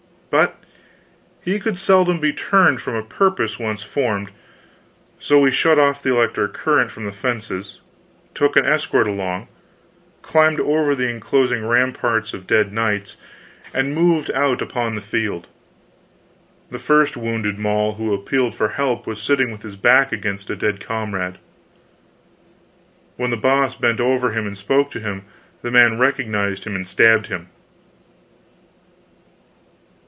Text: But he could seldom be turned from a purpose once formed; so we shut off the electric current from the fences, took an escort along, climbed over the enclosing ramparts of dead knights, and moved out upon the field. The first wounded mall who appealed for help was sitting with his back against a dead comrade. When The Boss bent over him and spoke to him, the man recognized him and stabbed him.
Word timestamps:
But 0.31 0.55
he 1.41 1.59
could 1.59 1.77
seldom 1.77 2.17
be 2.17 2.31
turned 2.31 2.81
from 2.81 2.95
a 2.95 3.03
purpose 3.03 3.59
once 3.59 3.83
formed; 3.83 4.31
so 5.19 5.37
we 5.41 5.51
shut 5.51 5.77
off 5.77 6.01
the 6.01 6.11
electric 6.13 6.53
current 6.53 6.89
from 6.89 7.03
the 7.03 7.11
fences, 7.11 7.81
took 8.33 8.55
an 8.55 8.65
escort 8.65 9.09
along, 9.09 9.49
climbed 10.21 10.61
over 10.61 10.95
the 10.95 11.09
enclosing 11.09 11.65
ramparts 11.67 12.33
of 12.33 12.47
dead 12.47 12.71
knights, 12.71 13.17
and 13.73 13.93
moved 13.93 14.31
out 14.31 14.61
upon 14.61 14.95
the 14.95 15.01
field. 15.01 15.47
The 16.69 16.79
first 16.79 17.17
wounded 17.17 17.59
mall 17.59 17.95
who 17.95 18.13
appealed 18.13 18.55
for 18.55 18.69
help 18.69 19.05
was 19.05 19.21
sitting 19.21 19.51
with 19.51 19.63
his 19.63 19.75
back 19.75 20.13
against 20.13 20.49
a 20.49 20.55
dead 20.55 20.79
comrade. 20.79 21.39
When 23.17 23.31
The 23.31 23.35
Boss 23.35 23.75
bent 23.75 23.99
over 23.99 24.31
him 24.31 24.47
and 24.47 24.57
spoke 24.57 24.91
to 24.91 25.01
him, 25.01 25.25
the 25.61 25.71
man 25.71 25.99
recognized 25.99 26.63
him 26.63 26.73
and 26.75 26.87
stabbed 26.87 27.27
him. 27.27 27.49